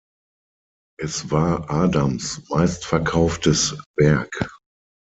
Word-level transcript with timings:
Es 0.99 1.29
war 1.29 1.69
Adams 1.69 2.49
meistverkauftes 2.49 3.77
Werk. 3.97 4.49